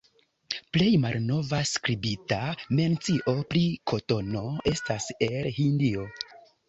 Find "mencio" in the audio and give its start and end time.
2.79-3.35